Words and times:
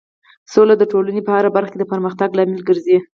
سوله 0.53 0.73
د 0.77 0.83
ټولنې 0.91 1.21
په 1.25 1.31
هر 1.35 1.45
برخه 1.55 1.69
کې 1.71 1.79
د 1.79 1.83
پرمختګ 1.91 2.29
لامل 2.37 2.61
ګرځي. 2.69 2.97